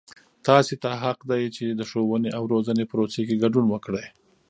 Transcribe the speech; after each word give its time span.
تاسې 0.47 0.73
ته 0.83 0.89
حق 1.03 1.19
دی 1.31 1.43
چې 1.55 1.65
د 1.69 1.81
ښووني 1.89 2.29
او 2.37 2.43
روزنې 2.53 2.85
پروسې 2.91 3.21
کې 3.27 3.39
ګډون 3.43 3.65
وکړئ. 3.69 4.07